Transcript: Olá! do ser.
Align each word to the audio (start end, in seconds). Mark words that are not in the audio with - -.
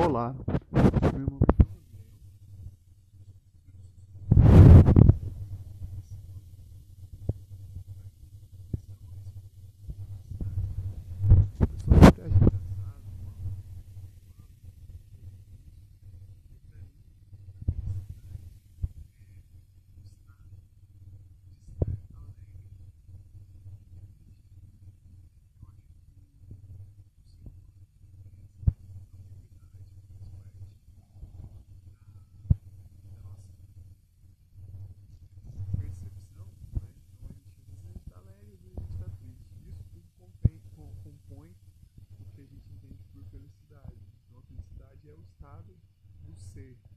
Olá! 0.00 0.32
do 46.20 46.34
ser. 46.36 46.87